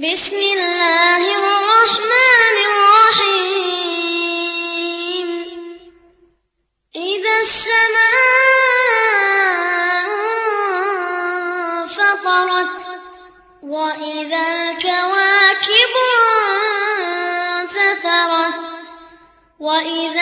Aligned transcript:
بسم 0.00 0.36
الله 0.36 1.22
الرحمن 1.40 2.56
الرحيم. 2.72 4.08
إذا 6.96 7.34
السماء 7.42 8.00
فطرت 11.96 12.80
وإذا 13.62 14.42
الكواكب 14.48 15.92
انتثرت 17.60 18.86
وإذا 19.60 20.19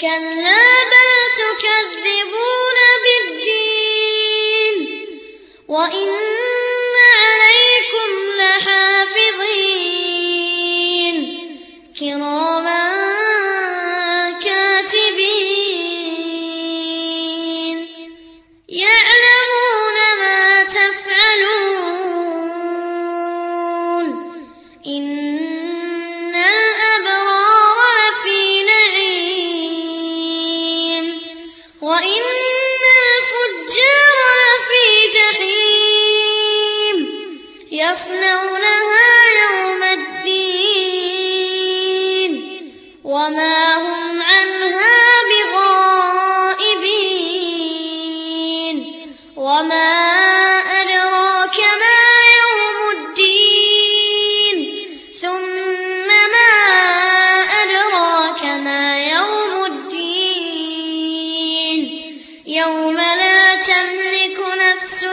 كلا 0.00 0.64
بل 0.90 1.10
تكذبون 1.38 2.78
بالدين 3.04 4.76
وإن 5.68 6.10
عليكم 7.22 8.10
لحافظين 8.38 9.56
كراما 11.98 12.83
يصلونها 37.94 39.10
يوم 39.42 39.82
الدين 39.82 41.12
وما 43.04 43.74
هم 43.74 44.22
عنها 44.22 44.94
بغائبين 47.44 48.76
وما 49.36 49.90
أدراك 50.80 51.58
ما 51.82 52.00
يوم 52.40 52.80
الدين 52.98 54.58
ثم 55.22 56.08
ما 56.34 56.52
أدراك 57.62 58.42
ما 58.44 58.84
يوم 59.08 59.52
الدين 59.64 61.00
يوم 62.46 62.96
لا 62.96 63.54
تملك 63.54 64.38
نفس 64.66 65.04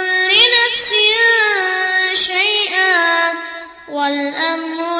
والأمر 4.01 4.90